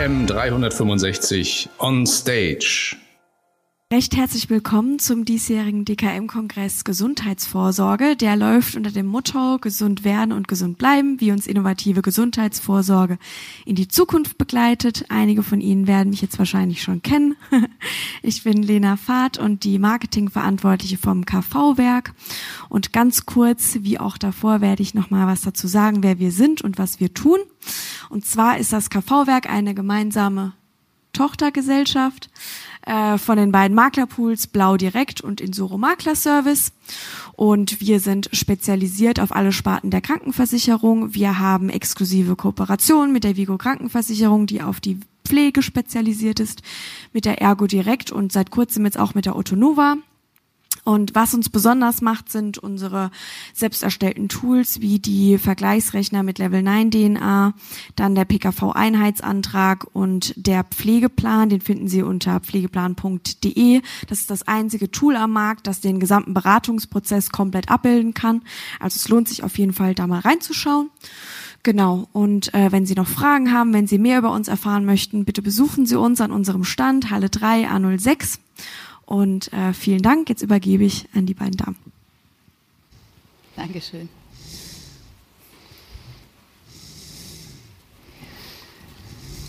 [0.00, 2.99] DKM 365 on Stage.
[3.92, 8.14] Recht herzlich willkommen zum diesjährigen DKM-Kongress Gesundheitsvorsorge.
[8.14, 13.18] Der läuft unter dem Motto Gesund werden und gesund bleiben, wie uns innovative Gesundheitsvorsorge
[13.66, 15.06] in die Zukunft begleitet.
[15.08, 17.34] Einige von Ihnen werden mich jetzt wahrscheinlich schon kennen.
[18.22, 22.12] Ich bin Lena Fahrt und die Marketingverantwortliche vom KV-Werk.
[22.68, 26.62] Und ganz kurz, wie auch davor, werde ich nochmal was dazu sagen, wer wir sind
[26.62, 27.38] und was wir tun.
[28.08, 30.52] Und zwar ist das KV-Werk eine gemeinsame
[31.12, 32.30] Tochtergesellschaft
[32.86, 36.72] äh, von den beiden Maklerpools Blau Direkt und Insuro Makler Service.
[37.32, 41.14] Und wir sind spezialisiert auf alle Sparten der Krankenversicherung.
[41.14, 46.62] Wir haben exklusive Kooperationen mit der Vigo Krankenversicherung, die auf die Pflege spezialisiert ist,
[47.12, 49.96] mit der Ergo Direkt und seit kurzem jetzt auch mit der Ottonova.
[50.84, 53.10] Und was uns besonders macht, sind unsere
[53.52, 57.54] selbst erstellten Tools wie die Vergleichsrechner mit Level 9 DNA,
[57.96, 61.50] dann der PKV-Einheitsantrag und der Pflegeplan.
[61.50, 63.82] Den finden Sie unter pflegeplan.de.
[64.08, 68.42] Das ist das einzige Tool am Markt, das den gesamten Beratungsprozess komplett abbilden kann.
[68.78, 70.90] Also es lohnt sich auf jeden Fall, da mal reinzuschauen.
[71.62, 72.08] Genau.
[72.12, 75.42] Und äh, wenn Sie noch Fragen haben, wenn Sie mehr über uns erfahren möchten, bitte
[75.42, 78.38] besuchen Sie uns an unserem Stand Halle 3 A06.
[79.10, 80.28] Und äh, vielen Dank.
[80.28, 81.76] Jetzt übergebe ich an die beiden Damen.
[83.56, 84.08] Dankeschön.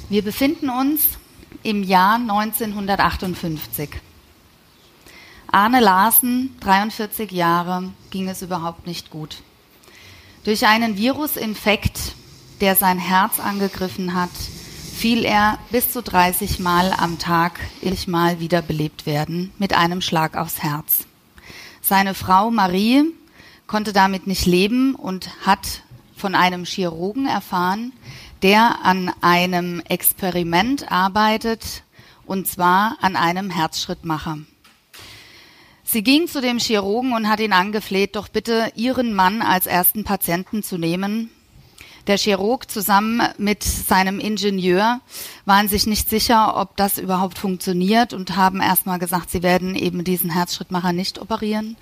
[0.09, 1.09] Wir befinden uns
[1.62, 3.90] im Jahr 1958.
[5.52, 9.44] Arne Larsen, 43 Jahre, ging es überhaupt nicht gut.
[10.44, 12.16] Durch einen Virusinfekt,
[12.62, 14.31] der sein Herz angegriffen hat,
[15.02, 20.38] fiel er bis zu 30 Mal am Tag ich Mal wiederbelebt werden mit einem Schlag
[20.38, 21.07] aufs Herz.
[21.81, 23.05] Seine Frau Marie
[23.66, 25.81] konnte damit nicht leben und hat
[26.16, 27.94] von einem Chirurgen erfahren,
[28.44, 31.81] der an einem Experiment arbeitet,
[32.28, 34.38] und zwar an einem Herzschrittmacher.
[35.84, 40.03] Sie ging zu dem Chirurgen und hat ihn angefleht, doch bitte ihren Mann als ersten
[40.03, 41.31] Patienten zu nehmen,
[42.11, 44.99] der Chirurg zusammen mit seinem Ingenieur
[45.45, 50.03] waren sich nicht sicher, ob das überhaupt funktioniert und haben erstmal gesagt, sie werden eben
[50.03, 51.77] diesen Herzschrittmacher nicht operieren.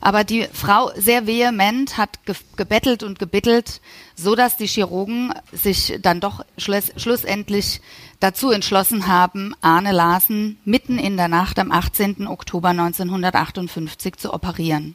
[0.00, 2.20] Aber die Frau sehr vehement hat
[2.56, 3.80] gebettelt und gebittelt,
[4.14, 7.80] so dass die Chirurgen sich dann doch schluss, schlussendlich
[8.20, 12.28] dazu entschlossen haben, Arne Larsen mitten in der Nacht am 18.
[12.28, 14.94] Oktober 1958 zu operieren.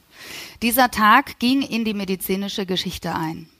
[0.62, 3.50] Dieser Tag ging in die medizinische Geschichte ein.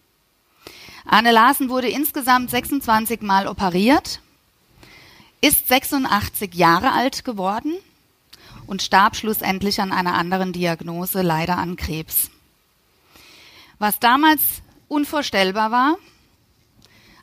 [1.11, 4.21] Arne Larsen wurde insgesamt 26 Mal operiert,
[5.41, 7.73] ist 86 Jahre alt geworden
[8.67, 12.31] und starb schlussendlich an einer anderen Diagnose, leider an Krebs.
[13.79, 14.43] Was damals
[14.89, 15.97] unvorstellbar war,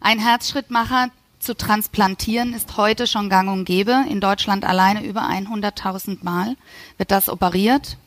[0.01, 4.03] ein Herzschrittmacher zu transplantieren, ist heute schon gang und gäbe.
[4.09, 6.55] In Deutschland alleine über 100.000 Mal
[6.97, 7.97] wird das operiert.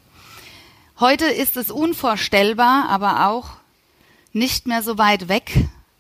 [0.99, 3.58] Heute ist es unvorstellbar, aber auch
[4.39, 5.53] nicht mehr so weit weg,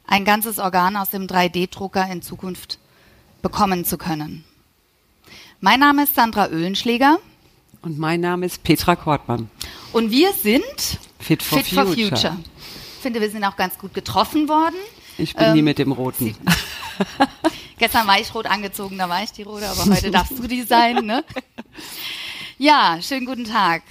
[0.06, 2.78] ein ganzes Organ aus dem 3D-Drucker in Zukunft
[3.42, 4.44] bekommen zu können.
[5.60, 7.18] Mein Name ist Sandra Oehlenschläger.
[7.82, 9.50] Und mein Name ist Petra Kortmann.
[9.92, 10.64] Und wir sind
[11.18, 12.08] Fit for, Fit for Future.
[12.08, 12.36] Future.
[12.96, 14.76] Ich finde, wir sind auch ganz gut getroffen worden.
[15.18, 16.36] Ich bin ähm, nie mit dem Roten.
[17.78, 20.62] Gestern war ich rot angezogen, da war ich die Rote, aber heute darfst du die
[20.62, 21.24] sein, ne?
[22.60, 23.82] Ja, schönen guten Tag.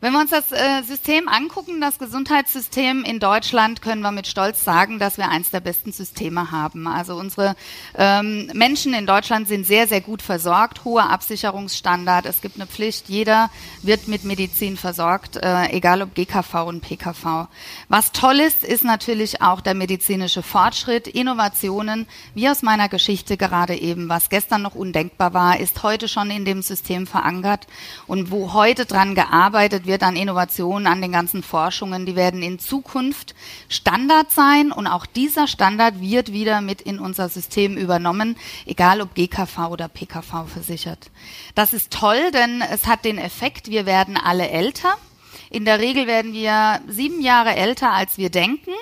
[0.00, 4.62] Wenn wir uns das äh, System angucken, das Gesundheitssystem in Deutschland, können wir mit Stolz
[4.62, 6.86] sagen, dass wir eins der besten Systeme haben.
[6.86, 7.56] Also unsere
[7.96, 12.26] ähm, Menschen in Deutschland sind sehr, sehr gut versorgt, hoher Absicherungsstandard.
[12.26, 13.50] Es gibt eine Pflicht, jeder
[13.82, 17.48] wird mit Medizin versorgt, äh, egal ob GKV und PKV.
[17.88, 23.74] Was toll ist, ist natürlich auch der medizinische Fortschritt, Innovationen, wie aus meiner Geschichte gerade
[23.74, 27.66] eben, was gestern noch undenkbar war, ist heute schon in dem System verankert
[28.06, 32.60] und wo heute dran gearbeitet wird an Innovationen, an den ganzen Forschungen, die werden in
[32.60, 33.34] Zukunft
[33.68, 38.36] Standard sein und auch dieser Standard wird wieder mit in unser System übernommen,
[38.66, 41.10] egal ob GKV oder PKV versichert.
[41.56, 44.94] Das ist toll, denn es hat den Effekt, wir werden alle älter.
[45.50, 48.72] In der Regel werden wir sieben Jahre älter, als wir denken.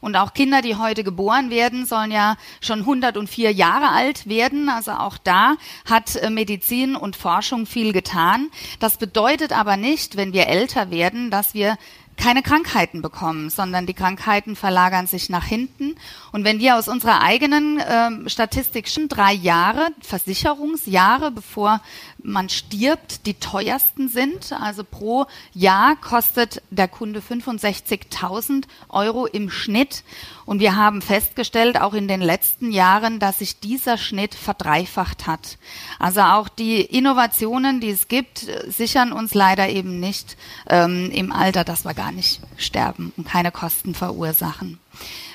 [0.00, 4.68] Und auch Kinder, die heute geboren werden, sollen ja schon 104 Jahre alt werden.
[4.68, 5.56] Also auch da
[5.88, 8.50] hat äh, Medizin und Forschung viel getan.
[8.80, 11.76] Das bedeutet aber nicht, wenn wir älter werden, dass wir
[12.16, 15.96] keine Krankheiten bekommen, sondern die Krankheiten verlagern sich nach hinten.
[16.32, 21.80] Und wenn wir aus unserer eigenen äh, Statistik schon drei Jahre, Versicherungsjahre, bevor
[22.26, 24.52] man stirbt, die teuersten sind.
[24.52, 30.02] Also pro Jahr kostet der Kunde 65.000 Euro im Schnitt.
[30.44, 35.58] Und wir haben festgestellt, auch in den letzten Jahren, dass sich dieser Schnitt verdreifacht hat.
[35.98, 40.36] Also auch die Innovationen, die es gibt, sichern uns leider eben nicht
[40.68, 44.78] ähm, im Alter, dass wir gar nicht sterben und keine Kosten verursachen.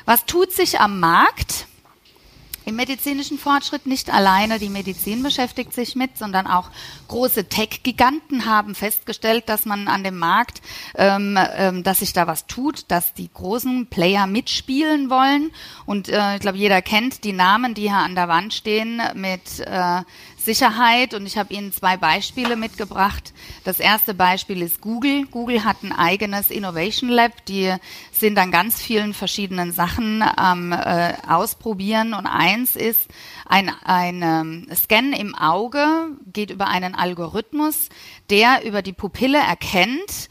[0.05, 1.67] Was tut sich am Markt?
[2.65, 6.69] Im medizinischen Fortschritt nicht alleine die Medizin beschäftigt sich mit, sondern auch
[7.07, 10.61] große Tech-Giganten haben festgestellt, dass man an dem Markt,
[10.95, 15.51] ähm, ähm, dass sich da was tut, dass die großen Player mitspielen wollen.
[15.85, 19.59] Und äh, ich glaube, jeder kennt die Namen, die hier an der Wand stehen mit
[19.59, 20.01] äh,
[20.43, 23.33] Sicherheit und ich habe Ihnen zwei Beispiele mitgebracht.
[23.63, 25.25] Das erste Beispiel ist Google.
[25.27, 27.45] Google hat ein eigenes Innovation Lab.
[27.45, 27.73] Die
[28.11, 33.07] sind an ganz vielen verschiedenen Sachen am äh, Ausprobieren und eins ist
[33.45, 37.89] ein, ein ähm, Scan im Auge, geht über einen Algorithmus,
[38.29, 40.29] der über die Pupille erkennt,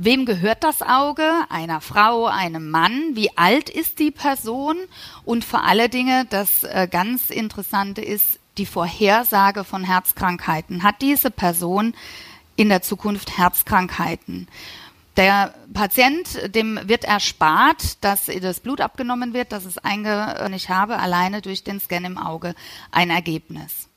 [0.00, 1.28] Wem gehört das Auge?
[1.48, 3.16] Einer Frau, einem Mann?
[3.16, 4.76] Wie alt ist die Person?
[5.24, 10.82] Und vor alle Dinge, das äh, ganz Interessante ist, die Vorhersage von Herzkrankheiten.
[10.82, 11.94] Hat diese Person
[12.56, 14.48] in der Zukunft Herzkrankheiten?
[15.16, 20.98] Der Patient, dem wird erspart, dass das Blut abgenommen wird, dass es einge ich habe
[20.98, 22.54] alleine durch den Scan im Auge
[22.92, 23.87] ein Ergebnis.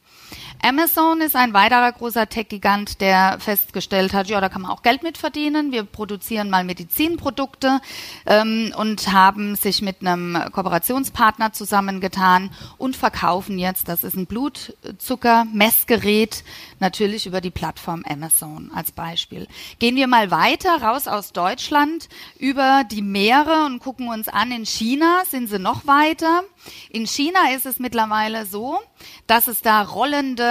[0.64, 5.02] Amazon ist ein weiterer großer Tech-Gigant, der festgestellt hat, ja, da kann man auch Geld
[5.02, 5.72] mit verdienen.
[5.72, 7.82] Wir produzieren mal Medizinprodukte
[8.28, 16.44] ähm, und haben sich mit einem Kooperationspartner zusammengetan und verkaufen jetzt, das ist ein Blutzucker-Messgerät,
[16.80, 19.48] natürlich über die Plattform Amazon als Beispiel.
[19.80, 24.68] Gehen wir mal weiter raus aus Deutschland über die Meere und gucken uns an, in
[24.68, 26.44] China sind sie noch weiter.
[26.92, 28.80] In China ist es mittlerweile so,
[29.26, 30.51] dass es da rollende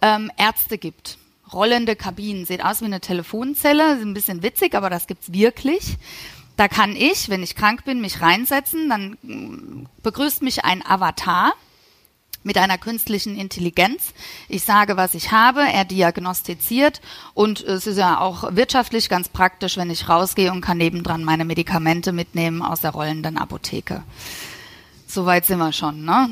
[0.00, 1.18] ähm, Ärzte gibt.
[1.52, 2.46] Rollende Kabinen.
[2.46, 3.94] Sieht aus wie eine Telefonzelle.
[3.94, 5.96] Ist ein bisschen witzig, aber das gibt's wirklich.
[6.56, 8.88] Da kann ich, wenn ich krank bin, mich reinsetzen.
[8.88, 11.54] Dann mm, begrüßt mich ein Avatar
[12.44, 14.12] mit einer künstlichen Intelligenz.
[14.48, 17.00] Ich sage, was ich habe, er diagnostiziert
[17.32, 21.44] und es ist ja auch wirtschaftlich ganz praktisch, wenn ich rausgehe und kann nebendran meine
[21.44, 24.04] Medikamente mitnehmen aus der rollenden Apotheke.
[25.08, 26.28] Soweit sind wir schon, ne?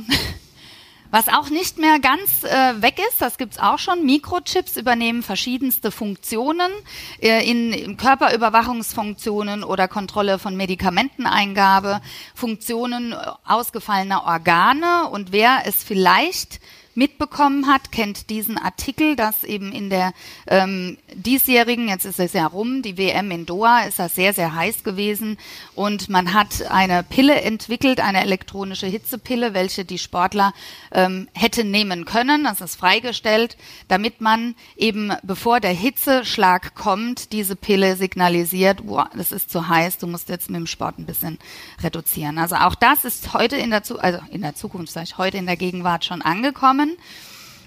[1.13, 4.07] Was auch nicht mehr ganz äh, weg ist, das gibt's auch schon.
[4.07, 6.73] Mikrochips übernehmen verschiedenste Funktionen
[7.21, 12.01] äh, in, in Körperüberwachungsfunktionen oder Kontrolle von Medikamenteneingabe,
[12.35, 16.61] Funktionen äh, ausgefallener Organe und wer es vielleicht
[16.95, 20.13] mitbekommen hat, kennt diesen Artikel, dass eben in der
[20.47, 24.55] ähm, diesjährigen, jetzt ist es ja rum, die WM in Doha ist das sehr, sehr
[24.55, 25.39] heiß gewesen
[25.75, 30.53] und man hat eine Pille entwickelt, eine elektronische Hitzepille, welche die Sportler
[30.93, 33.57] ähm, hätte nehmen können, das ist freigestellt,
[33.89, 39.99] damit man eben bevor der Hitzeschlag kommt, diese Pille signalisiert, boah, das ist zu heiß,
[39.99, 41.39] du musst jetzt mit dem Sport ein bisschen
[41.83, 42.39] reduzieren.
[42.39, 45.57] Also auch das ist heute in der, also in der Zukunft, sage heute in der
[45.57, 46.99] Gegenwart schon angekommen zusammen.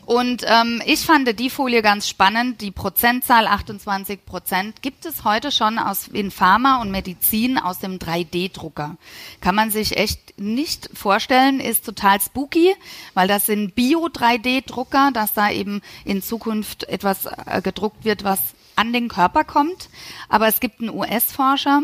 [0.05, 2.61] Und ähm, ich fand die Folie ganz spannend.
[2.61, 7.97] Die Prozentzahl 28 Prozent gibt es heute schon aus in Pharma und Medizin aus dem
[7.97, 8.97] 3D-Drucker.
[9.41, 12.75] Kann man sich echt nicht vorstellen, ist total spooky,
[13.15, 18.39] weil das sind Bio-3D-Drucker, dass da eben in Zukunft etwas äh, gedruckt wird, was
[18.75, 19.89] an den Körper kommt.
[20.29, 21.81] Aber es gibt einen US-Forscher,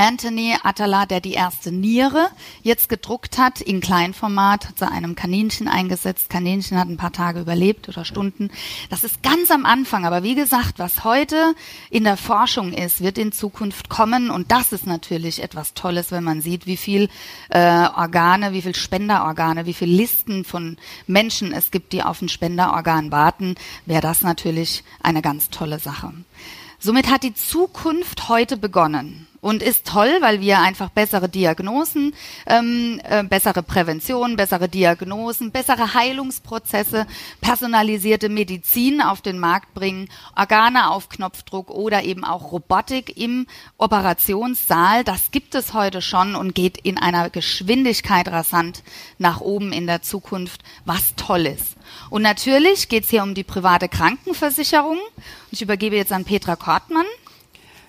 [0.00, 2.28] Anthony Atala, der die erste Niere
[2.62, 6.30] jetzt gedruckt hat, in Kleinformat, hat sie einem Kaninchen eingesetzt.
[6.30, 8.50] Kaninchen hat ein paar Tage überlebt oder Stunden.
[8.90, 11.56] Das ist ganz am Anfang, aber wie gesagt, was heute
[11.90, 16.22] in der Forschung ist, wird in Zukunft kommen und das ist natürlich etwas Tolles, wenn
[16.22, 17.08] man sieht, wie viel
[17.50, 20.76] äh, Organe, wie viel Spenderorgane, wie viel Listen von
[21.08, 26.12] Menschen es gibt, die auf ein Spenderorgan warten, wäre das natürlich eine ganz tolle Sache.
[26.80, 32.14] Somit hat die Zukunft heute begonnen und ist toll, weil wir einfach bessere Diagnosen,
[32.46, 37.08] ähm, äh, bessere Prävention, bessere Diagnosen, bessere Heilungsprozesse,
[37.40, 45.02] personalisierte Medizin auf den Markt bringen, Organe auf Knopfdruck oder eben auch Robotik im Operationssaal.
[45.02, 48.84] Das gibt es heute schon und geht in einer Geschwindigkeit rasant
[49.18, 51.77] nach oben in der Zukunft, was toll ist.
[52.10, 54.98] Und natürlich geht es hier um die private Krankenversicherung.
[55.50, 57.06] Ich übergebe jetzt an Petra Kortmann.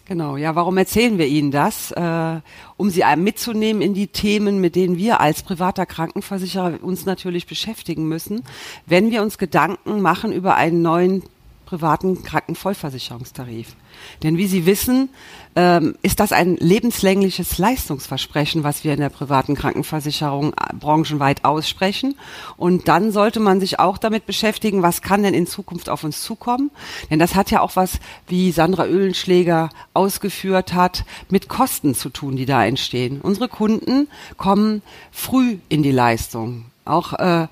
[0.10, 1.92] Genau, ja, warum erzählen wir Ihnen das?
[1.92, 2.42] Äh,
[2.78, 8.08] um Sie mitzunehmen in die Themen, mit denen wir als privater Krankenversicherer uns natürlich beschäftigen
[8.08, 8.44] müssen,
[8.88, 11.22] wenn wir uns Gedanken machen über einen neuen
[11.70, 13.76] privaten Krankenvollversicherungstarif.
[14.24, 15.10] Denn wie Sie wissen,
[15.56, 22.16] ähm, ist das ein lebenslängliches Leistungsversprechen, was wir in der privaten Krankenversicherung äh, branchenweit aussprechen.
[22.58, 26.24] Und dann sollte man sich auch damit beschäftigen, was kann denn in Zukunft auf uns
[26.24, 26.72] zukommen?
[27.12, 32.36] Denn das hat ja auch was, wie Sandra Öhlenschläger ausgeführt hat, mit Kosten zu tun,
[32.36, 33.22] die da entstehen.
[33.22, 34.08] Unsere Kunden
[34.38, 36.66] kommen früh in die Leistung.
[36.86, 37.48] Auch äh,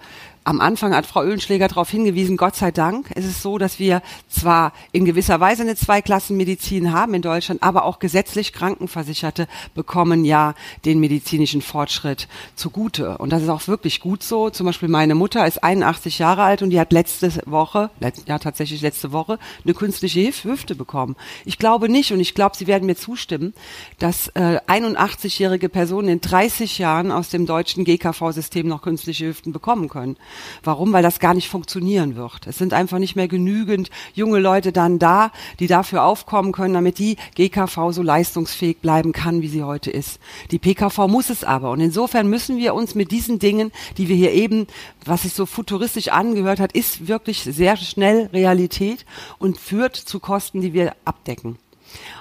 [0.48, 4.02] am Anfang hat Frau Öhlenschläger darauf hingewiesen, Gott sei Dank ist es so, dass wir
[4.30, 10.56] zwar in gewisser Weise eine Zweiklassenmedizin haben in Deutschland, aber auch gesetzlich Krankenversicherte bekommen ja
[10.86, 13.18] den medizinischen Fortschritt zugute.
[13.18, 14.50] Und das ist auch wirklich gut so.
[14.50, 17.90] Zum Beispiel meine Mutter ist 81 Jahre alt und die hat letzte Woche,
[18.26, 21.18] ja tatsächlich letzte Woche, eine künstliche Hüfte bekommen.
[21.44, 23.54] Ich glaube nicht und ich glaube, Sie werden mir zustimmen,
[24.00, 29.90] dass äh, 81-jährige Personen in 30 Jahren aus dem deutschen GKV-System noch künstliche Hüften bekommen
[29.90, 30.16] können.
[30.64, 30.94] Warum?
[30.94, 32.48] Weil das gar nicht funktionieren wird.
[32.48, 37.00] Es sind einfach nicht mehr genügend junge Leute dann da, die dafür aufkommen können, damit
[37.00, 40.20] die GKV so leistungsfähig bleiben kann, wie sie heute ist.
[40.52, 41.72] Die PKV muss es aber.
[41.72, 44.68] Und insofern müssen wir uns mit diesen Dingen, die wir hier eben,
[45.06, 49.06] was sich so futuristisch angehört hat, ist wirklich sehr schnell Realität
[49.40, 51.58] und führt zu Kosten, die wir abdecken.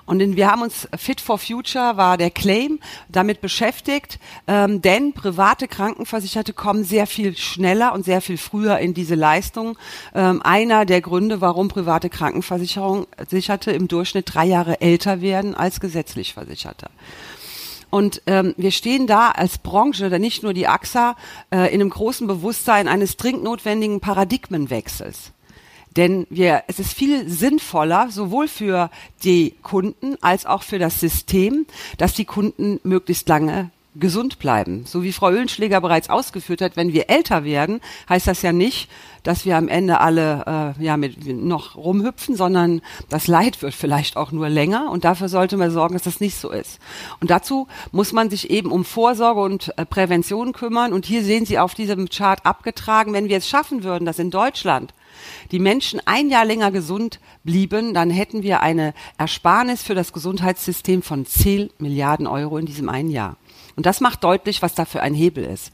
[0.06, 5.12] Und in, wir haben uns Fit for Future war der Claim damit beschäftigt, ähm, denn
[5.12, 9.76] private Krankenversicherte kommen sehr viel schneller und sehr viel früher in diese Leistung.
[10.14, 16.34] Ähm, einer der Gründe, warum private Krankenversicherte im Durchschnitt drei Jahre älter werden als gesetzlich
[16.34, 16.88] Versicherte.
[17.90, 21.16] Und ähm, wir stehen da als Branche, da nicht nur die AXA,
[21.50, 25.32] äh, in einem großen Bewusstsein eines dringend notwendigen Paradigmenwechsels.
[25.96, 28.90] Denn wir, es ist viel sinnvoller, sowohl für
[29.24, 31.66] die Kunden als auch für das System,
[31.98, 34.84] dass die Kunden möglichst lange gesund bleiben.
[34.86, 38.90] So wie Frau Öhlenschläger bereits ausgeführt hat, wenn wir älter werden, heißt das ja nicht,
[39.22, 44.16] dass wir am Ende alle äh, ja mit noch rumhüpfen, sondern das Leid wird vielleicht
[44.16, 46.78] auch nur länger und dafür sollte man sorgen, dass das nicht so ist.
[47.20, 51.46] Und dazu muss man sich eben um Vorsorge und äh, Prävention kümmern und hier sehen
[51.46, 54.92] Sie auf diesem Chart abgetragen, wenn wir es schaffen würden, dass in Deutschland
[55.50, 61.02] die Menschen ein Jahr länger gesund blieben, dann hätten wir eine Ersparnis für das Gesundheitssystem
[61.02, 63.36] von 10 Milliarden Euro in diesem einen Jahr.
[63.76, 65.72] Und das macht deutlich, was da für ein Hebel ist.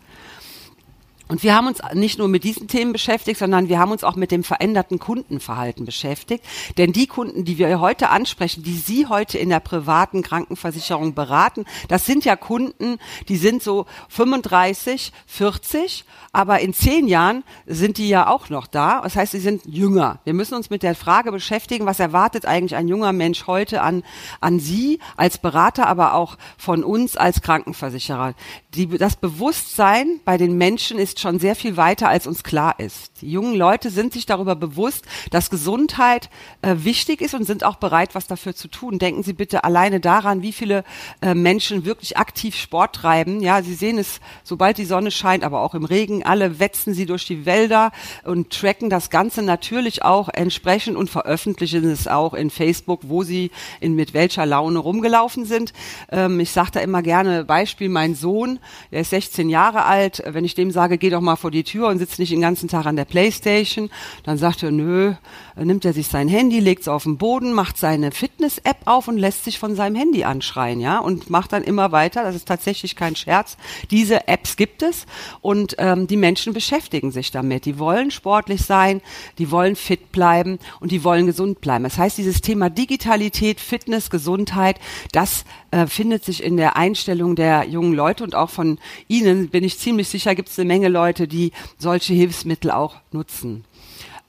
[1.32, 4.16] Und wir haben uns nicht nur mit diesen Themen beschäftigt, sondern wir haben uns auch
[4.16, 6.44] mit dem veränderten Kundenverhalten beschäftigt.
[6.76, 11.64] Denn die Kunden, die wir heute ansprechen, die Sie heute in der privaten Krankenversicherung beraten,
[11.88, 12.98] das sind ja Kunden,
[13.30, 19.00] die sind so 35, 40, aber in zehn Jahren sind die ja auch noch da.
[19.00, 20.18] Das heißt, sie sind jünger.
[20.24, 24.02] Wir müssen uns mit der Frage beschäftigen, was erwartet eigentlich ein junger Mensch heute an,
[24.42, 28.34] an Sie als Berater, aber auch von uns als Krankenversicherer.
[28.74, 33.22] Die, das Bewusstsein bei den Menschen ist schon sehr viel weiter, als uns klar ist.
[33.22, 36.28] Die jungen Leute sind sich darüber bewusst, dass Gesundheit
[36.60, 38.98] äh, wichtig ist und sind auch bereit, was dafür zu tun.
[38.98, 40.84] Denken Sie bitte alleine daran, wie viele
[41.22, 43.40] äh, Menschen wirklich aktiv Sport treiben.
[43.40, 47.06] Ja, Sie sehen es, sobald die Sonne scheint, aber auch im Regen, alle wetzen sie
[47.06, 47.92] durch die Wälder
[48.24, 53.50] und tracken das Ganze natürlich auch entsprechend und veröffentlichen es auch in Facebook, wo sie
[53.80, 55.72] in mit welcher Laune rumgelaufen sind.
[56.10, 58.58] Ähm, ich sage da immer gerne Beispiel, mein Sohn,
[58.90, 61.88] der ist 16 Jahre alt, wenn ich dem sage, geh doch mal vor die Tür
[61.88, 63.90] und sitzt nicht den ganzen Tag an der Playstation,
[64.24, 65.14] dann sagt er, nö,
[65.56, 69.18] nimmt er sich sein Handy, legt es auf den Boden, macht seine Fitness-App auf und
[69.18, 72.22] lässt sich von seinem Handy anschreien, ja, und macht dann immer weiter.
[72.22, 73.56] Das ist tatsächlich kein Scherz.
[73.90, 75.06] Diese Apps gibt es
[75.40, 77.64] und ähm, die Menschen beschäftigen sich damit.
[77.64, 79.00] Die wollen sportlich sein,
[79.38, 81.84] die wollen fit bleiben und die wollen gesund bleiben.
[81.84, 84.80] Das heißt, dieses Thema Digitalität, Fitness, Gesundheit,
[85.12, 89.64] das äh, findet sich in der Einstellung der jungen Leute und auch von Ihnen bin
[89.64, 93.64] ich ziemlich sicher, gibt es eine Menge Leute, die solche Hilfsmittel auch nutzen.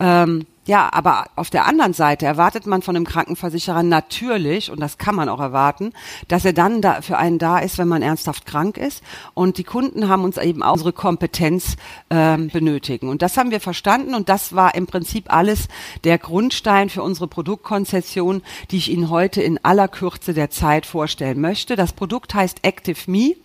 [0.04, 4.98] Ähm, ja, aber auf der anderen Seite erwartet man von einem Krankenversicherer natürlich, und das
[4.98, 5.94] kann man auch erwarten,
[6.28, 9.02] dass er dann da für einen da ist, wenn man ernsthaft krank ist.
[9.34, 11.78] Und die Kunden haben uns eben auch unsere Kompetenz
[12.10, 13.10] ähm, benötigen.
[13.10, 15.68] Und das haben wir verstanden und das war im Prinzip alles
[16.04, 18.42] der Grundstein für unsere Produktkonzession,
[18.72, 21.78] die ich Ihnen heute in aller Kürze der Zeit vorstellen möchte.
[21.78, 23.36] Das Produkt heißt Active Me.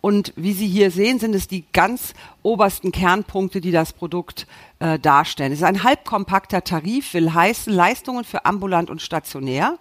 [0.00, 2.14] Und wie Sie hier sehen, sind es die ganz
[2.48, 4.46] obersten Kernpunkte, die das Produkt
[4.78, 5.52] äh, darstellen.
[5.52, 9.78] Es ist ein halbkompakter Tarif, will heißen Leistungen für ambulant und stationär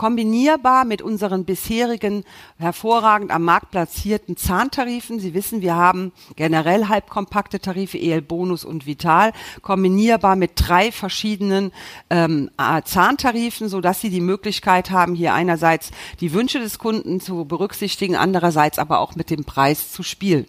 [0.00, 2.24] kombinierbar mit unseren bisherigen
[2.56, 5.20] hervorragend am Markt platzierten Zahntarifen.
[5.20, 11.70] Sie wissen, wir haben generell halbkompakte Tarife, EL Bonus und Vital, kombinierbar mit drei verschiedenen
[12.08, 12.50] ähm,
[12.84, 15.90] Zahntarifen, so dass Sie die Möglichkeit haben, hier einerseits
[16.20, 20.46] die Wünsche des Kunden zu berücksichtigen, andererseits aber auch mit dem Preis zu spielen.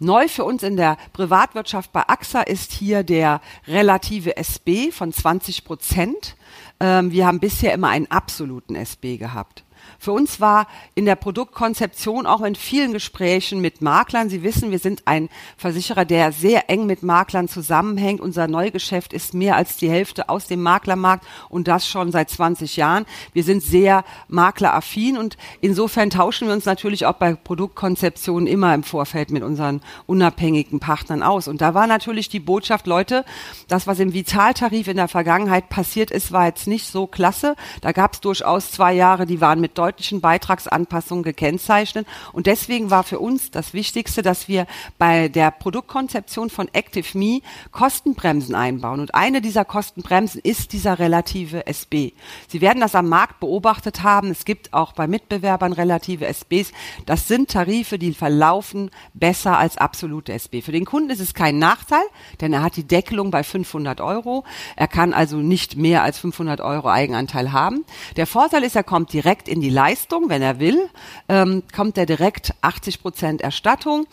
[0.00, 5.64] Neu für uns in der Privatwirtschaft bei AXA ist hier der relative SB von 20
[5.64, 6.36] Prozent.
[6.78, 9.64] Ähm, wir haben bisher immer einen absoluten SB gehabt.
[10.00, 14.78] Für uns war in der Produktkonzeption auch in vielen Gesprächen mit Maklern, Sie wissen, wir
[14.78, 18.20] sind ein Versicherer, der sehr eng mit Maklern zusammenhängt.
[18.20, 22.76] Unser Neugeschäft ist mehr als die Hälfte aus dem Maklermarkt und das schon seit 20
[22.76, 23.06] Jahren.
[23.32, 28.84] Wir sind sehr makleraffin und insofern tauschen wir uns natürlich auch bei Produktkonzeptionen immer im
[28.84, 31.48] Vorfeld mit unseren unabhängigen Partnern aus.
[31.48, 33.24] Und da war natürlich die Botschaft, Leute,
[33.66, 37.56] das, was im Vitaltarif in der Vergangenheit passiert ist, war jetzt nicht so klasse.
[37.80, 42.06] Da gab es durchaus zwei Jahre, die waren mit deutlichen Beitragsanpassungen gekennzeichnet.
[42.32, 44.66] Und deswegen war für uns das Wichtigste, dass wir
[44.98, 47.40] bei der Produktkonzeption von Active Me
[47.72, 49.00] Kostenbremsen einbauen.
[49.00, 52.12] Und eine dieser Kostenbremsen ist dieser relative SB.
[52.48, 54.30] Sie werden das am Markt beobachtet haben.
[54.30, 56.72] Es gibt auch bei Mitbewerbern relative SBs.
[57.06, 60.60] Das sind Tarife, die verlaufen besser als absolute SB.
[60.60, 62.04] Für den Kunden ist es kein Nachteil,
[62.42, 64.44] denn er hat die Deckelung bei 500 Euro.
[64.76, 67.86] Er kann also nicht mehr als 500 Euro Eigenanteil haben.
[68.16, 70.90] Der Vorteil ist, er kommt direkt in die Leistung, wenn er will,
[71.28, 74.08] ähm, kommt er direkt 80 Prozent Erstattung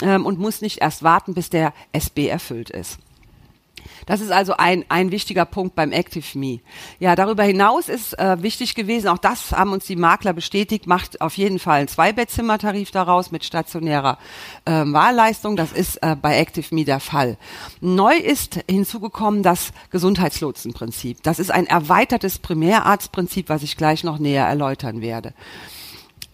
[0.00, 2.98] ähm, und muss nicht erst warten, bis der SB erfüllt ist.
[4.06, 6.60] Das ist also ein, ein wichtiger Punkt beim Active Me.
[6.98, 11.20] Ja, darüber hinaus ist äh, wichtig gewesen, auch das haben uns die Makler bestätigt, macht
[11.20, 14.18] auf jeden Fall ein Zwei-Bettzimmer-Tarif daraus mit stationärer
[14.64, 15.56] äh, Wahlleistung.
[15.56, 17.36] Das ist äh, bei Active Me der Fall.
[17.80, 21.22] Neu ist hinzugekommen das Gesundheitslotsenprinzip.
[21.22, 25.34] Das ist ein erweitertes Primärarztprinzip, was ich gleich noch näher erläutern werde.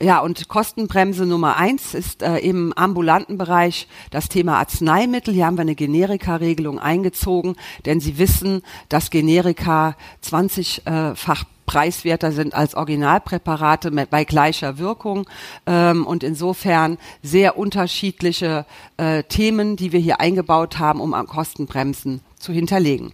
[0.05, 5.33] Ja, und Kostenbremse Nummer eins ist äh, im ambulanten Bereich das Thema Arzneimittel.
[5.33, 7.57] Hier haben wir eine Generika-Regelung eingezogen,
[7.87, 15.27] denn Sie wissen, dass Generika 20-fach äh, preiswerter sind als Originalpräparate bei gleicher Wirkung
[15.65, 18.67] ähm, und insofern sehr unterschiedliche
[18.99, 23.13] äh, Themen, die wir hier eingebaut haben, um Kostenbremsen zu hinterlegen.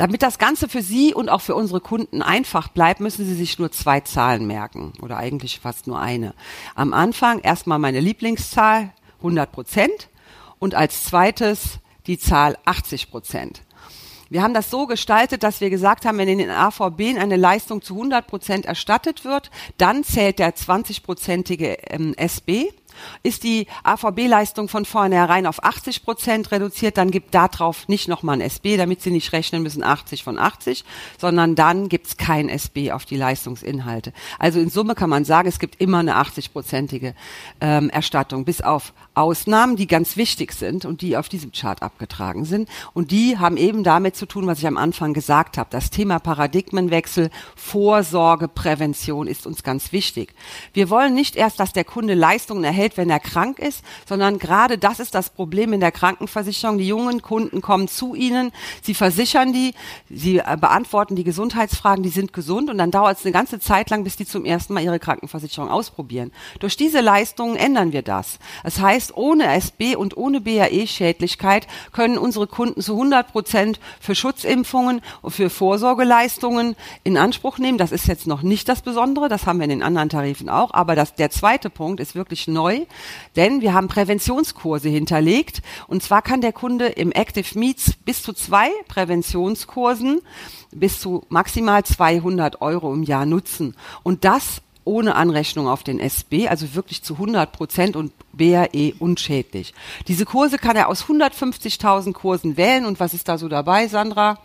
[0.00, 3.58] Damit das Ganze für Sie und auch für unsere Kunden einfach bleibt, müssen Sie sich
[3.58, 6.32] nur zwei Zahlen merken oder eigentlich fast nur eine.
[6.74, 10.08] Am Anfang erstmal meine Lieblingszahl 100 Prozent
[10.58, 13.60] und als zweites die Zahl 80 Prozent.
[14.30, 17.82] Wir haben das so gestaltet, dass wir gesagt haben, wenn in den AVB eine Leistung
[17.82, 22.70] zu 100 Prozent erstattet wird, dann zählt der 20-prozentige ähm, SB
[23.22, 28.40] ist die AVB-Leistung von vornherein auf 80 Prozent reduziert, dann gibt darauf nicht nochmal ein
[28.40, 30.84] SB, damit Sie nicht rechnen müssen 80 von 80,
[31.18, 34.12] sondern dann gibt es kein SB auf die Leistungsinhalte.
[34.38, 37.14] Also in Summe kann man sagen, es gibt immer eine 80-prozentige
[37.60, 42.44] ähm, Erstattung, bis auf Ausnahmen, die ganz wichtig sind und die auf diesem Chart abgetragen
[42.44, 42.68] sind.
[42.94, 45.68] Und die haben eben damit zu tun, was ich am Anfang gesagt habe.
[45.70, 50.34] Das Thema Paradigmenwechsel, Vorsorge, Prävention ist uns ganz wichtig.
[50.72, 54.38] Wir wollen nicht erst, dass der Kunde Leistungen erhält, erhält, wenn er krank ist, sondern
[54.38, 56.78] gerade das ist das Problem in der Krankenversicherung.
[56.78, 59.74] Die jungen Kunden kommen zu Ihnen, Sie versichern die,
[60.08, 63.90] Sie äh, beantworten die Gesundheitsfragen, die sind gesund und dann dauert es eine ganze Zeit
[63.90, 66.32] lang, bis die zum ersten Mal ihre Krankenversicherung ausprobieren.
[66.58, 68.38] Durch diese Leistungen ändern wir das.
[68.64, 75.02] Das heißt, ohne SB und ohne BAE-Schädlichkeit können unsere Kunden zu 100 Prozent für Schutzimpfungen
[75.20, 77.76] und für Vorsorgeleistungen in Anspruch nehmen.
[77.76, 80.72] Das ist jetzt noch nicht das Besondere, das haben wir in den anderen Tarifen auch,
[80.72, 82.86] aber das, der zweite Punkt ist wirklich neu neu,
[83.36, 85.62] denn wir haben Präventionskurse hinterlegt.
[85.86, 90.20] Und zwar kann der Kunde im Active Meets bis zu zwei Präventionskursen
[90.72, 93.74] bis zu maximal 200 Euro im Jahr nutzen.
[94.02, 99.74] Und das ohne Anrechnung auf den SB, also wirklich zu 100 Prozent und BRE unschädlich.
[100.08, 102.86] Diese Kurse kann er aus 150.000 Kursen wählen.
[102.86, 104.38] Und was ist da so dabei, Sandra?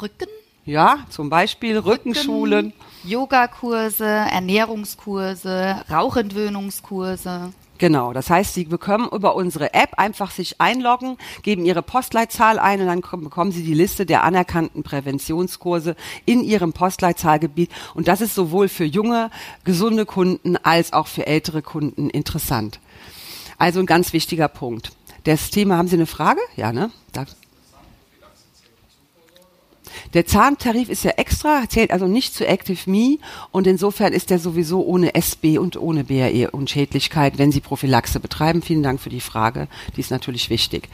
[0.00, 0.28] Rücken.
[0.64, 2.72] Ja, zum Beispiel Rücken, Rückenschulen.
[3.04, 7.52] Yogakurse, Ernährungskurse, Rauchentwöhnungskurse.
[7.78, 12.80] Genau, das heißt, Sie bekommen über unsere App einfach sich einloggen, geben Ihre Postleitzahl ein
[12.80, 17.70] und dann bekommen Sie die Liste der anerkannten Präventionskurse in Ihrem Postleitzahlgebiet.
[17.94, 19.30] Und das ist sowohl für junge,
[19.64, 22.78] gesunde Kunden als auch für ältere Kunden interessant.
[23.58, 24.92] Also ein ganz wichtiger Punkt.
[25.24, 26.40] Das Thema, haben Sie eine Frage?
[26.56, 26.90] Ja, ne?
[27.12, 27.24] Da.
[30.12, 33.18] Der Zahntarif ist ja extra, zählt also nicht zu Active Me
[33.50, 38.62] und insofern ist der sowieso ohne SB und ohne BRE Unschädlichkeit, wenn Sie Prophylaxe betreiben.
[38.62, 40.88] Vielen Dank für die Frage, die ist natürlich wichtig.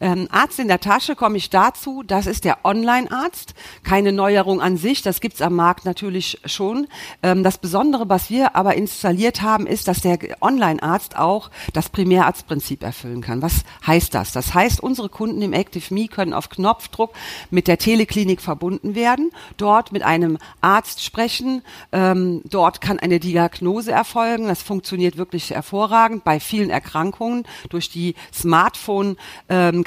[0.00, 3.54] Ähm, Arzt in der Tasche komme ich dazu, das ist der Online-Arzt.
[3.82, 6.86] Keine Neuerung an sich, das gibt's am Markt natürlich schon.
[7.22, 12.82] Ähm, das Besondere, was wir aber installiert haben, ist, dass der Online-Arzt auch das Primärarztprinzip
[12.82, 13.42] erfüllen kann.
[13.42, 14.32] Was heißt das?
[14.32, 17.12] Das heißt, unsere Kunden im ActiveMe können auf Knopfdruck
[17.50, 23.92] mit der Teleklinik verbunden werden, dort mit einem Arzt sprechen, ähm, dort kann eine Diagnose
[23.92, 24.48] erfolgen.
[24.48, 27.44] Das funktioniert wirklich hervorragend bei vielen Erkrankungen.
[27.68, 29.84] Durch die Smartphone-Kameras ähm,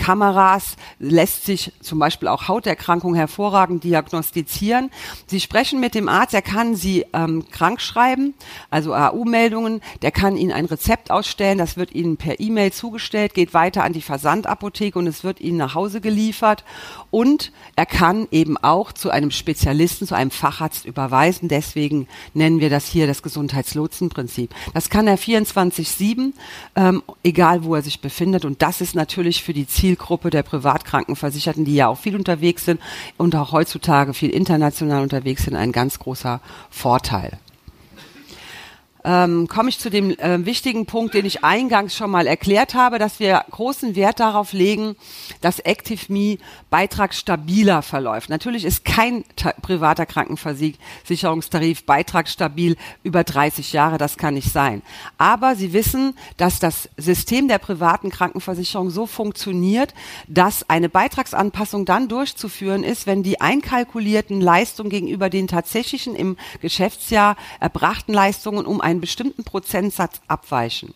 [0.99, 4.89] lässt sich zum Beispiel auch Hauterkrankungen hervorragend diagnostizieren.
[5.27, 8.33] Sie sprechen mit dem Arzt, er kann Sie ähm, krank schreiben,
[8.69, 13.53] also AU-Meldungen, der kann Ihnen ein Rezept ausstellen, das wird Ihnen per E-Mail zugestellt, geht
[13.53, 16.63] weiter an die Versandapotheke und es wird Ihnen nach Hause geliefert.
[17.11, 21.47] Und er kann eben auch zu einem Spezialisten, zu einem Facharzt überweisen.
[21.47, 24.53] Deswegen nennen wir das hier das Gesundheitslotsenprinzip.
[24.73, 26.33] Das kann er 24-7,
[26.75, 28.45] ähm, egal wo er sich befindet.
[28.45, 32.80] Und das ist natürlich für die Zielgruppe der Privatkrankenversicherten, die ja auch viel unterwegs sind
[33.17, 37.39] und auch heutzutage viel international unterwegs sind, ein ganz großer Vorteil
[39.03, 42.99] ähm, komme ich zu dem äh, wichtigen Punkt, den ich eingangs schon mal erklärt habe,
[42.99, 44.95] dass wir großen Wert darauf legen,
[45.41, 46.37] dass ActiveMe
[46.69, 48.29] beitragsstabiler verläuft.
[48.29, 49.23] Natürlich ist kein
[49.61, 54.81] privater Krankenversicherungstarif beitragsstabil über 30 Jahre, das kann nicht sein.
[55.17, 59.93] Aber Sie wissen, dass das System der privaten Krankenversicherung so funktioniert,
[60.27, 67.35] dass eine Beitragsanpassung dann durchzuführen ist, wenn die einkalkulierten Leistungen gegenüber den tatsächlichen im Geschäftsjahr
[67.59, 70.93] erbrachten Leistungen um ein einen bestimmten Prozentsatz abweichen.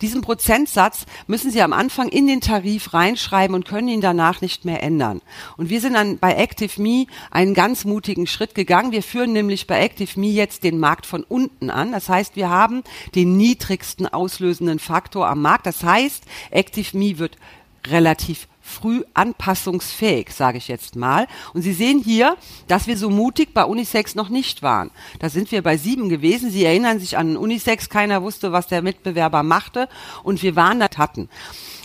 [0.00, 4.64] Diesen Prozentsatz müssen Sie am Anfang in den Tarif reinschreiben und können ihn danach nicht
[4.64, 5.20] mehr ändern.
[5.56, 8.92] Und wir sind dann bei ActiveMe einen ganz mutigen Schritt gegangen.
[8.92, 11.92] Wir führen nämlich bei ActiveMe jetzt den Markt von unten an.
[11.92, 12.82] Das heißt, wir haben
[13.14, 15.66] den niedrigsten auslösenden Faktor am Markt.
[15.66, 17.38] Das heißt, ActiveMe wird
[17.86, 21.26] relativ früh anpassungsfähig, sage ich jetzt mal.
[21.52, 22.36] Und Sie sehen hier,
[22.68, 24.90] dass wir so mutig bei Unisex noch nicht waren.
[25.18, 26.50] Da sind wir bei sieben gewesen.
[26.50, 29.88] Sie erinnern sich an Unisex, keiner wusste, was der Mitbewerber machte
[30.22, 31.28] und wir waren da hatten.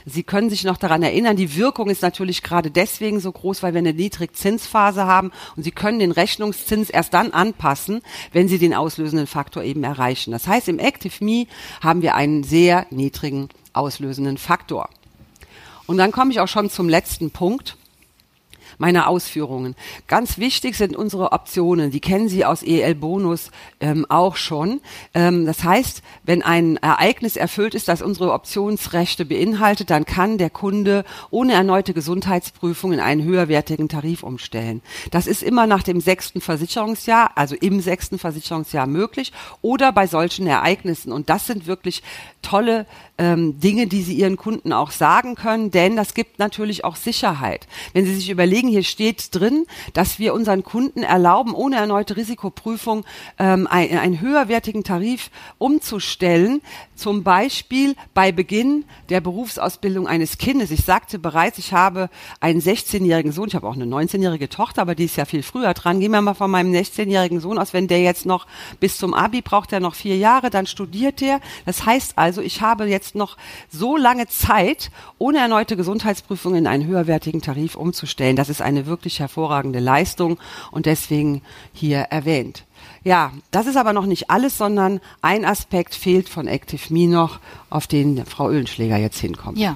[0.06, 3.74] Sie können sich noch daran erinnern, die Wirkung ist natürlich gerade deswegen so groß, weil
[3.74, 8.74] wir eine Niedrigzinsphase haben und Sie können den Rechnungszins erst dann anpassen, wenn Sie den
[8.74, 10.32] auslösenden Faktor eben erreichen.
[10.32, 11.46] Das heißt, im Active Me
[11.82, 14.90] haben wir einen sehr niedrigen auslösenden Faktor.
[15.88, 17.78] Und dann komme ich auch schon zum letzten Punkt
[18.78, 19.76] meiner Ausführungen.
[20.08, 21.92] Ganz wichtig sind unsere Optionen.
[21.92, 24.82] Die kennen Sie aus EL Bonus ähm, auch schon.
[25.14, 30.50] Ähm, das heißt, wenn ein Ereignis erfüllt ist, das unsere Optionsrechte beinhaltet, dann kann der
[30.50, 34.82] Kunde ohne erneute Gesundheitsprüfung in einen höherwertigen Tarif umstellen.
[35.12, 40.48] Das ist immer nach dem sechsten Versicherungsjahr, also im sechsten Versicherungsjahr möglich oder bei solchen
[40.48, 41.12] Ereignissen.
[41.12, 42.04] Und das sind wirklich
[42.42, 42.86] tolle
[43.18, 47.68] ähm, Dinge, die Sie Ihren Kunden auch sagen können, denn das gibt natürlich auch Sicherheit.
[47.94, 53.06] Wenn Sie sich überlegen, hier steht drin, dass wir unseren Kunden erlauben, ohne erneute Risikoprüfung
[53.40, 56.62] ähm, ein, einen höherwertigen Tarif umzustellen,
[56.96, 60.72] zum Beispiel bei Beginn der Berufsausbildung eines Kindes.
[60.72, 64.96] Ich sagte bereits, ich habe einen 16-jährigen Sohn, ich habe auch eine 19-jährige Tochter, aber
[64.96, 66.00] die ist ja viel früher dran.
[66.00, 68.48] Gehen wir mal von meinem 16-jährigen Sohn aus, wenn der jetzt noch
[68.80, 71.40] bis zum Abi braucht, er noch vier Jahre, dann studiert er.
[71.66, 73.38] Das heißt also, ich habe jetzt noch
[73.70, 78.36] so lange Zeit, ohne erneute Gesundheitsprüfung in einen höherwertigen Tarif umzustellen.
[78.36, 80.38] Das ist eine wirklich hervorragende Leistung
[80.72, 81.42] und deswegen
[81.74, 82.66] hier erwähnt.
[83.04, 87.40] Ja, das ist aber noch nicht alles, sondern ein Aspekt fehlt von Active Me noch,
[87.70, 89.58] auf den Frau Ölenschläger jetzt hinkommt.
[89.58, 89.76] Ja.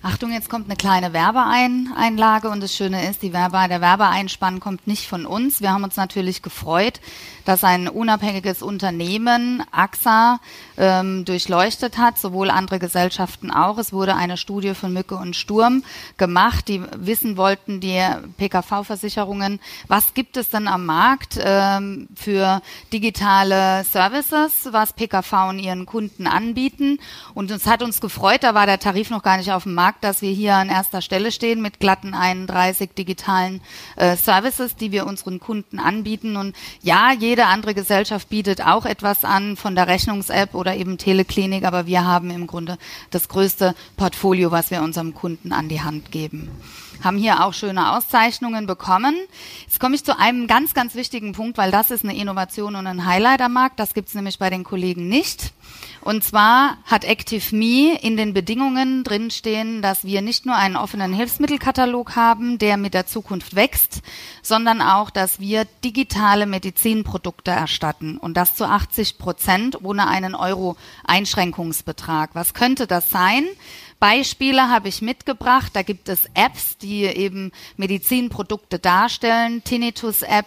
[0.00, 4.86] Achtung, jetzt kommt eine kleine Werbeeinlage und das Schöne ist, die Werbe, der Werbeeinspann kommt
[4.86, 5.60] nicht von uns.
[5.60, 7.00] Wir haben uns natürlich gefreut,
[7.48, 10.38] dass ein unabhängiges Unternehmen, AXA,
[10.76, 13.78] ähm, durchleuchtet hat, sowohl andere Gesellschaften auch.
[13.78, 15.82] Es wurde eine Studie von Mücke und Sturm
[16.18, 18.02] gemacht, die wissen wollten, die
[18.36, 22.60] PKV-Versicherungen, was gibt es denn am Markt ähm, für
[22.92, 27.00] digitale Services, was PKV und ihren Kunden anbieten.
[27.32, 30.04] Und es hat uns gefreut, da war der Tarif noch gar nicht auf dem Markt,
[30.04, 33.62] dass wir hier an erster Stelle stehen mit glatten 31 digitalen
[33.96, 36.36] äh, Services, die wir unseren Kunden anbieten.
[36.36, 40.98] Und ja, jeder jede andere Gesellschaft bietet auch etwas an von der Rechnungs-App oder eben
[40.98, 42.78] Teleklinik, aber wir haben im Grunde
[43.12, 46.50] das größte Portfolio, was wir unserem Kunden an die Hand geben
[47.00, 49.14] haben hier auch schöne Auszeichnungen bekommen.
[49.64, 52.88] Jetzt komme ich zu einem ganz, ganz wichtigen Punkt, weil das ist eine Innovation und
[52.88, 53.78] ein Highlight am Markt.
[53.78, 55.52] Das gibt es nämlich bei den Kollegen nicht.
[56.08, 62.16] Und zwar hat ActiveMe in den Bedingungen drinstehen, dass wir nicht nur einen offenen Hilfsmittelkatalog
[62.16, 64.00] haben, der mit der Zukunft wächst,
[64.40, 70.78] sondern auch, dass wir digitale Medizinprodukte erstatten und das zu 80 Prozent ohne einen Euro
[71.04, 72.30] Einschränkungsbetrag.
[72.32, 73.44] Was könnte das sein?
[74.00, 75.72] Beispiele habe ich mitgebracht.
[75.74, 79.62] Da gibt es Apps, die eben Medizinprodukte darstellen.
[79.62, 80.46] Tinnitus-App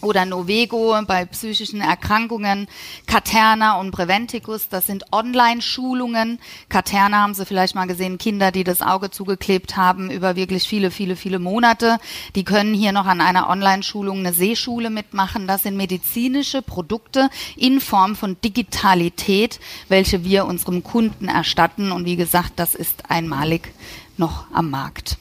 [0.00, 2.68] oder Novego bei psychischen Erkrankungen,
[3.06, 6.38] Katerna und Preventicus, das sind Online-Schulungen.
[6.68, 10.90] Katerna haben Sie vielleicht mal gesehen, Kinder, die das Auge zugeklebt haben über wirklich viele,
[10.90, 11.98] viele, viele Monate.
[12.34, 15.46] Die können hier noch an einer Online-Schulung eine Sehschule mitmachen.
[15.46, 21.92] Das sind medizinische Produkte in Form von Digitalität, welche wir unserem Kunden erstatten.
[21.92, 23.72] Und wie gesagt, das ist einmalig
[24.16, 25.16] noch am Markt.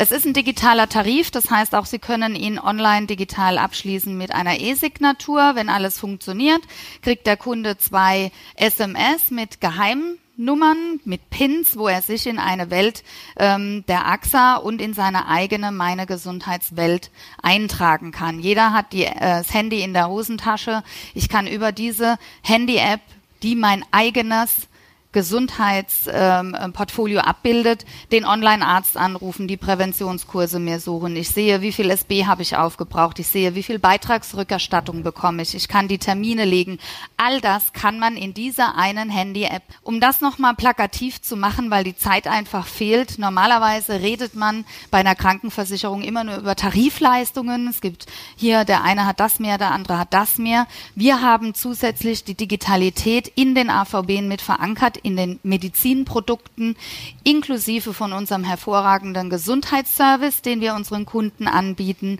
[0.00, 4.30] Es ist ein digitaler Tarif, das heißt auch, Sie können ihn online digital abschließen mit
[4.32, 5.56] einer E-Signatur.
[5.56, 6.60] Wenn alles funktioniert,
[7.02, 13.02] kriegt der Kunde zwei SMS mit Geheimnummern, mit Pins, wo er sich in eine Welt
[13.38, 17.10] ähm, der AXA und in seine eigene Meine Gesundheitswelt
[17.42, 18.38] eintragen kann.
[18.38, 20.84] Jeder hat die, äh, das Handy in der Hosentasche.
[21.12, 23.00] Ich kann über diese Handy-App,
[23.42, 24.67] die mein eigenes
[25.12, 31.16] Gesundheitsportfolio ähm, abbildet, den Online-Arzt anrufen, die Präventionskurse mir suchen.
[31.16, 33.18] Ich sehe, wie viel SB habe ich aufgebraucht.
[33.18, 35.54] Ich sehe, wie viel Beitragsrückerstattung bekomme ich.
[35.54, 36.78] Ich kann die Termine legen.
[37.16, 39.62] All das kann man in dieser einen Handy-App.
[39.82, 43.18] Um das nochmal plakativ zu machen, weil die Zeit einfach fehlt.
[43.18, 47.68] Normalerweise redet man bei einer Krankenversicherung immer nur über Tarifleistungen.
[47.68, 48.04] Es gibt
[48.36, 50.66] hier, der eine hat das mehr, der andere hat das mehr.
[50.94, 56.76] Wir haben zusätzlich die Digitalität in den AVB mit verankert in den Medizinprodukten,
[57.24, 62.18] inklusive von unserem hervorragenden Gesundheitsservice, den wir unseren Kunden anbieten,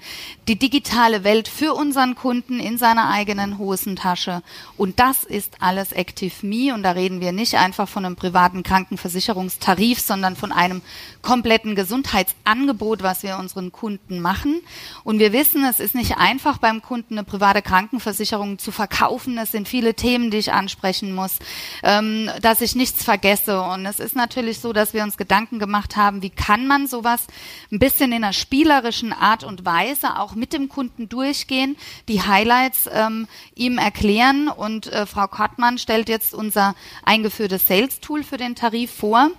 [0.48, 4.42] die digitale Welt für unseren Kunden in seiner eigenen Hosentasche.
[4.76, 6.72] Und das ist alles Active Me.
[6.74, 10.82] Und da reden wir nicht einfach von einem privaten Krankenversicherungstarif, sondern von einem
[11.22, 14.60] kompletten Gesundheitsangebot, was wir unseren Kunden machen.
[15.04, 19.38] Und wir wissen, es ist nicht einfach beim Kunden eine private Krankenversicherung zu verkaufen.
[19.38, 21.38] Es sind viele Themen, die ich ansprechen muss,
[21.82, 23.60] ähm, dass ich nichts vergesse.
[23.60, 27.26] Und es ist natürlich so, dass wir uns Gedanken gemacht haben, wie kann man sowas
[27.70, 31.76] ein bisschen in einer spielerischen Art und Weise auch mit dem Kunden durchgehen,
[32.08, 34.48] die Highlights ähm, ihm erklären.
[34.48, 39.30] Und äh, Frau Kottmann stellt jetzt unser eingeführtes Sales-Tool für den Tarif vor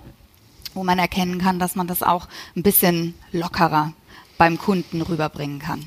[0.74, 3.92] wo man erkennen kann, dass man das auch ein bisschen lockerer
[4.38, 5.84] beim Kunden rüberbringen kann.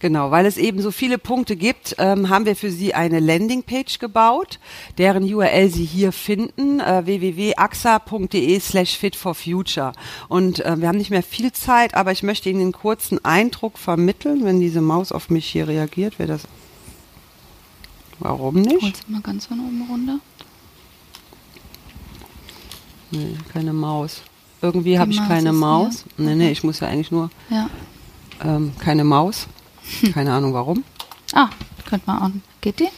[0.00, 3.98] Genau, weil es eben so viele Punkte gibt, ähm, haben wir für Sie eine Landingpage
[3.98, 4.60] gebaut,
[4.96, 9.92] deren URL Sie hier finden, äh, www.axa.de slash fit for future.
[10.28, 13.78] Und äh, wir haben nicht mehr viel Zeit, aber ich möchte Ihnen einen kurzen Eindruck
[13.78, 16.42] vermitteln, wenn diese Maus auf mich hier reagiert, wäre das...
[18.20, 18.82] Warum nicht?
[18.82, 20.18] Holst mal ganz von oben runter?
[23.12, 24.22] Nee, keine Maus.
[24.60, 26.04] Irgendwie habe ich keine Maus.
[26.16, 26.26] Hier?
[26.26, 27.70] Nee, nee, ich muss ja eigentlich nur ja.
[28.44, 29.46] Ähm, keine Maus.
[30.12, 30.84] Keine Ahnung warum.
[31.32, 31.48] Ah,
[31.88, 32.30] könnte man auch.
[32.60, 32.88] Geht die?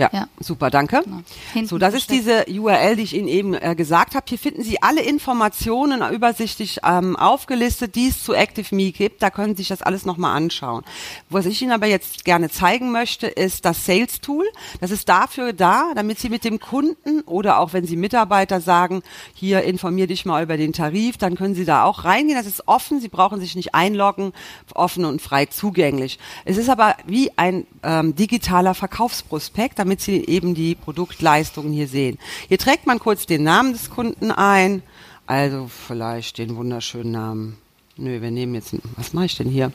[0.00, 1.02] Ja, ja, super, danke.
[1.04, 1.66] Genau.
[1.66, 4.24] So, das ist diese URL, die ich Ihnen eben äh, gesagt habe.
[4.26, 9.22] Hier finden Sie alle Informationen übersichtlich ähm, aufgelistet, die es zu ActiveMe gibt.
[9.22, 10.84] Da können Sie sich das alles nochmal anschauen.
[11.28, 14.46] Was ich Ihnen aber jetzt gerne zeigen möchte, ist das Sales Tool.
[14.80, 19.02] Das ist dafür da, damit Sie mit dem Kunden oder auch wenn Sie Mitarbeiter sagen,
[19.34, 22.38] hier informier dich mal über den Tarif, dann können Sie da auch reingehen.
[22.38, 23.00] Das ist offen.
[23.00, 24.32] Sie brauchen sich nicht einloggen,
[24.74, 26.18] offen und frei zugänglich.
[26.46, 31.88] Es ist aber wie ein ähm, digitaler Verkaufsprospekt, damit damit Sie eben die Produktleistungen hier
[31.88, 32.16] sehen.
[32.46, 34.84] Hier trägt man kurz den Namen des Kunden ein,
[35.26, 37.58] also vielleicht den wunderschönen Namen.
[37.96, 39.72] Nö, wir nehmen jetzt, was mache ich denn hier?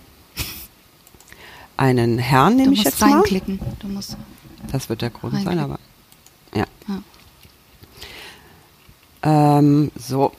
[1.75, 3.21] Einen Herrn nehme ich jetzt mal.
[3.80, 4.15] Du musst
[4.71, 5.80] das wird der Grund sein, aber
[6.56, 6.65] ja.
[6.88, 7.01] ja.
[9.60, 10.32] Ähm, so.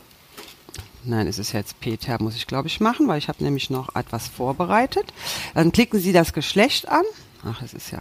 [1.05, 3.95] Nein, es ist jetzt Peter, muss ich glaube ich machen, weil ich habe nämlich noch
[3.95, 5.13] etwas vorbereitet.
[5.53, 7.05] Dann klicken Sie das Geschlecht an.
[7.45, 8.01] Ach, es ist ja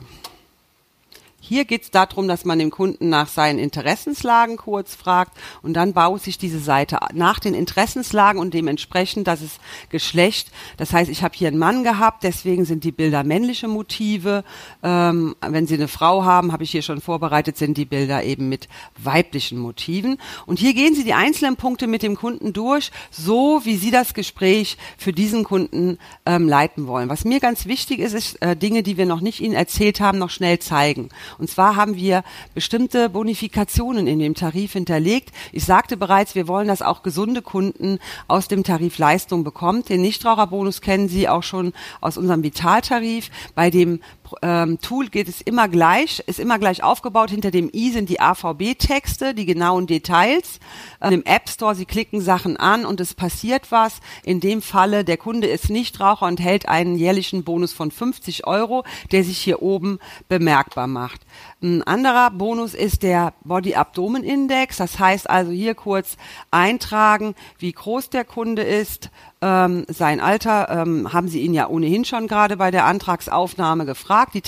[1.48, 5.94] hier geht es darum, dass man den Kunden nach seinen Interessenslagen kurz fragt und dann
[5.94, 10.52] baut sich diese Seite nach den Interessenslagen und dementsprechend, das ist Geschlecht.
[10.78, 14.44] Das heißt, ich habe hier einen Mann gehabt, deswegen sind die Bilder männliche Motive.
[14.82, 18.50] Ähm, wenn Sie eine Frau haben, habe ich hier schon vorbereitet, sind die Bilder eben
[18.50, 20.18] mit weiblichen Motiven.
[20.48, 24.16] Und hier gehen Sie die einzelnen Punkte mit dem Kunden durch, so wie Sie das
[24.16, 27.10] Gespräch für diesen Kunden ähm, leiten wollen.
[27.10, 30.18] Was mir ganz wichtig ist, ist äh, Dinge, die wir noch nicht Ihnen erzählt haben,
[30.18, 31.10] noch schnell zeigen.
[31.38, 35.32] Und zwar haben wir bestimmte Bonifikationen in dem Tarif hinterlegt.
[35.52, 39.84] Ich sagte bereits, wir wollen, dass auch gesunde Kunden aus dem Tarif Leistung bekommen.
[39.84, 43.30] Den Nichtraucherbonus kennen Sie auch schon aus unserem Vitaltarif.
[43.56, 44.00] Bei dem
[44.42, 47.30] ähm, Tool geht es immer gleich, ist immer gleich aufgebaut.
[47.30, 50.60] Hinter dem i sind die AVB-Texte, die genauen Details.
[51.02, 54.00] Ähm, Im App Store, Sie klicken Sachen an und es passiert was.
[54.24, 58.84] In dem Falle, der Kunde ist Nichtraucher und hält einen jährlichen Bonus von 50 Euro,
[59.12, 61.22] der sich hier oben bemerkbar macht.
[61.62, 64.78] Ein anderer Bonus ist der Body-Abdomen-Index.
[64.78, 66.18] Das heißt also hier kurz
[66.52, 69.10] eintragen, wie groß der Kunde ist,
[69.42, 74.34] ähm, sein Alter ähm, haben Sie ihn ja ohnehin schon gerade bei der Antragsaufnahme gefragt.
[74.36, 74.42] Äh,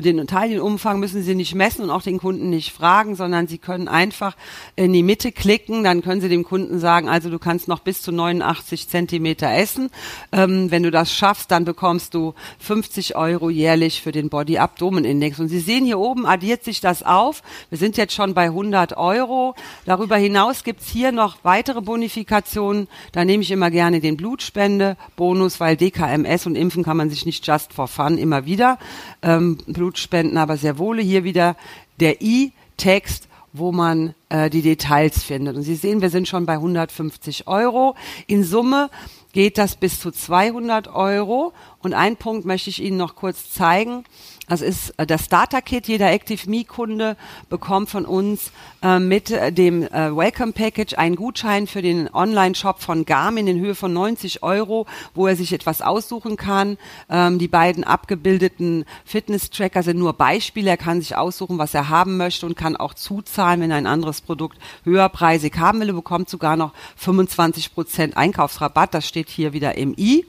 [0.00, 3.88] den Taillenumfang müssen Sie nicht messen und auch den Kunden nicht fragen, sondern Sie können
[3.88, 4.34] einfach
[4.74, 5.84] in die Mitte klicken.
[5.84, 9.90] Dann können Sie dem Kunden sagen, also du kannst noch bis zu 89 Zentimeter essen.
[10.32, 15.38] Ähm, wenn du das schaffst, dann bekommst du 50 Euro jährlich für den Body-Abdomen-Index.
[15.38, 17.42] Und Sie sehen hier oben addiert sich das auf.
[17.68, 19.54] Wir sind jetzt schon bei 100 Euro.
[19.84, 22.88] Darüber hinaus gibt's hier noch weitere Bonifikationen.
[23.12, 27.26] Da nehme ich immer gerne gerne den Blutspende-Bonus, weil DKMS und Impfen kann man sich
[27.26, 28.78] nicht just for fun immer wieder
[29.22, 31.56] ähm, Blutspenden, aber sehr wohl hier wieder
[31.98, 35.56] der I-Text, wo man äh, die Details findet.
[35.56, 37.96] Und Sie sehen, wir sind schon bei 150 Euro.
[38.28, 38.90] In Summe
[39.32, 41.52] geht das bis zu 200 Euro.
[41.80, 44.04] Und einen Punkt möchte ich Ihnen noch kurz zeigen.
[44.48, 45.86] Das ist äh, das Starter-Kit.
[45.86, 47.16] Jeder Active-Me-Kunde
[47.48, 48.50] bekommt von uns
[48.82, 53.76] äh, mit äh, dem äh, Welcome-Package einen Gutschein für den Online-Shop von Garmin in Höhe
[53.76, 56.76] von 90 Euro, wo er sich etwas aussuchen kann.
[57.08, 60.70] Ähm, die beiden abgebildeten Fitness-Tracker sind nur Beispiele.
[60.70, 64.22] Er kann sich aussuchen, was er haben möchte und kann auch zuzahlen, wenn ein anderes
[64.22, 65.90] Produkt höherpreisig haben will.
[65.90, 68.92] Er bekommt sogar noch 25 Prozent Einkaufsrabatt.
[68.92, 70.26] Das steht hier wieder im i.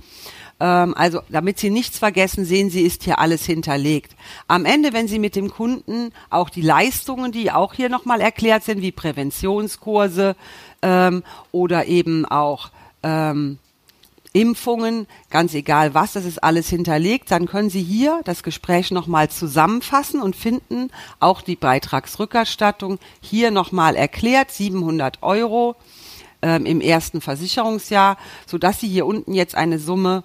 [0.60, 4.16] Ähm, also damit Sie nichts vergessen, sehen Sie, ist hier alles hinterlegt.
[4.48, 8.64] Am Ende, wenn Sie mit dem Kunden auch die Leistungen, die auch hier nochmal erklärt
[8.64, 10.36] sind, wie Präventionskurse
[10.82, 12.70] ähm, oder eben auch
[13.04, 13.60] ähm,
[14.34, 19.30] Impfungen, ganz egal was, das ist alles hinterlegt, dann können Sie hier das Gespräch nochmal
[19.30, 20.90] zusammenfassen und finden
[21.20, 25.76] auch die Beitragsrückerstattung hier nochmal erklärt, 700 Euro
[26.42, 30.24] ähm, im ersten Versicherungsjahr, so dass Sie hier unten jetzt eine Summe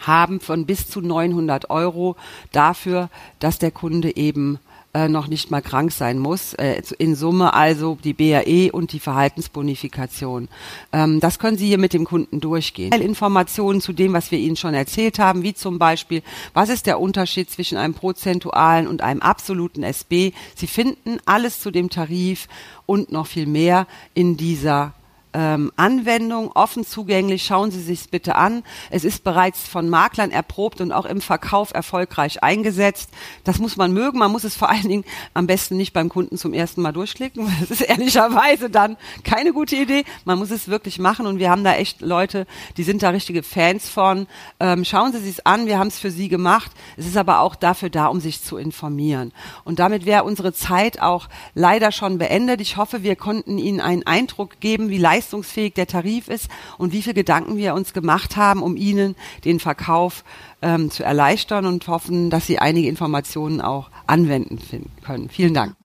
[0.00, 2.16] haben von bis zu 900 Euro
[2.50, 4.58] dafür, dass der Kunde eben
[4.94, 6.52] äh, noch nicht mal krank sein muss.
[6.54, 10.48] Äh, in Summe also die BAE und die Verhaltensbonifikation.
[10.92, 12.92] Ähm, das können Sie hier mit dem Kunden durchgehen.
[12.92, 17.00] Informationen zu dem, was wir Ihnen schon erzählt haben, wie zum Beispiel, was ist der
[17.00, 20.32] Unterschied zwischen einem prozentualen und einem absoluten SB.
[20.54, 22.48] Sie finden alles zu dem Tarif
[22.84, 24.92] und noch viel mehr in dieser
[25.34, 27.44] ähm, Anwendung, offen zugänglich.
[27.44, 28.62] Schauen Sie sich bitte an.
[28.90, 33.10] Es ist bereits von Maklern erprobt und auch im Verkauf erfolgreich eingesetzt.
[33.44, 34.18] Das muss man mögen.
[34.18, 37.50] Man muss es vor allen Dingen am besten nicht beim Kunden zum ersten Mal durchklicken,
[37.60, 40.04] das ist ehrlicherweise dann keine gute Idee.
[40.24, 43.42] Man muss es wirklich machen und wir haben da echt Leute, die sind da richtige
[43.42, 44.26] Fans von.
[44.60, 45.66] Ähm, schauen Sie sich an.
[45.66, 46.70] Wir haben es für Sie gemacht.
[46.96, 49.32] Es ist aber auch dafür da, um sich zu informieren.
[49.64, 52.60] Und damit wäre unsere Zeit auch leider schon beendet.
[52.60, 56.92] Ich hoffe, wir konnten Ihnen einen Eindruck geben, wie leistungsfähig leistungsfähig der Tarif ist und
[56.92, 60.24] wie viele Gedanken wir uns gemacht haben, um Ihnen den Verkauf
[60.60, 64.58] ähm, zu erleichtern und hoffen, dass Sie einige Informationen auch anwenden
[65.04, 65.28] können.
[65.28, 65.81] Vielen Dank.